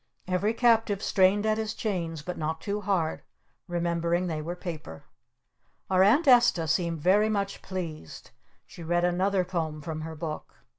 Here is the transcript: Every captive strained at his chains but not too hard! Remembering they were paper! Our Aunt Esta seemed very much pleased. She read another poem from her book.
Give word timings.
Every 0.27 0.55
captive 0.55 1.03
strained 1.03 1.45
at 1.45 1.59
his 1.59 1.75
chains 1.75 2.23
but 2.23 2.35
not 2.35 2.59
too 2.59 2.81
hard! 2.81 3.21
Remembering 3.67 4.25
they 4.25 4.41
were 4.41 4.55
paper! 4.55 5.03
Our 5.91 6.01
Aunt 6.01 6.27
Esta 6.27 6.67
seemed 6.67 7.01
very 7.01 7.29
much 7.29 7.61
pleased. 7.61 8.31
She 8.65 8.81
read 8.81 9.03
another 9.05 9.45
poem 9.45 9.79
from 9.79 10.01
her 10.01 10.15
book. 10.15 10.55